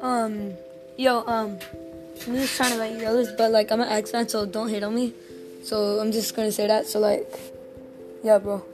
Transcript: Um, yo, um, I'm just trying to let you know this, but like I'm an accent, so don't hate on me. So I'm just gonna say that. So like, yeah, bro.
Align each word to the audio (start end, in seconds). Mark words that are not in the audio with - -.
Um, 0.00 0.54
yo, 0.96 1.24
um, 1.26 1.58
I'm 2.26 2.34
just 2.36 2.56
trying 2.56 2.72
to 2.72 2.76
let 2.76 2.92
you 2.92 3.02
know 3.02 3.16
this, 3.16 3.32
but 3.36 3.50
like 3.50 3.70
I'm 3.70 3.80
an 3.80 3.88
accent, 3.88 4.30
so 4.30 4.46
don't 4.46 4.68
hate 4.68 4.82
on 4.82 4.94
me. 4.94 5.12
So 5.62 6.00
I'm 6.00 6.10
just 6.10 6.34
gonna 6.34 6.52
say 6.52 6.66
that. 6.66 6.86
So 6.86 7.00
like, 7.00 7.28
yeah, 8.22 8.38
bro. 8.38 8.64